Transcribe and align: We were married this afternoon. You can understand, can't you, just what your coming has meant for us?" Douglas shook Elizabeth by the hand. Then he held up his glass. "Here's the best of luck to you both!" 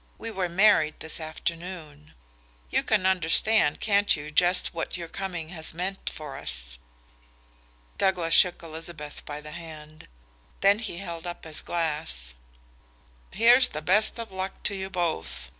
We 0.17 0.31
were 0.31 0.49
married 0.49 0.99
this 0.99 1.19
afternoon. 1.19 2.13
You 2.71 2.81
can 2.81 3.05
understand, 3.05 3.79
can't 3.81 4.15
you, 4.15 4.31
just 4.31 4.73
what 4.73 4.97
your 4.97 5.07
coming 5.07 5.49
has 5.49 5.75
meant 5.75 6.09
for 6.09 6.37
us?" 6.37 6.79
Douglas 7.99 8.33
shook 8.33 8.63
Elizabeth 8.63 9.23
by 9.27 9.41
the 9.41 9.51
hand. 9.51 10.07
Then 10.61 10.79
he 10.79 10.97
held 10.97 11.27
up 11.27 11.43
his 11.43 11.61
glass. 11.61 12.33
"Here's 13.29 13.69
the 13.69 13.81
best 13.83 14.17
of 14.17 14.31
luck 14.31 14.63
to 14.63 14.73
you 14.75 14.89
both!" 14.89 15.49